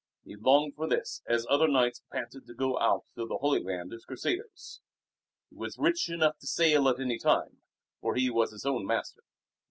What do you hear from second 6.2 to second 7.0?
to sail at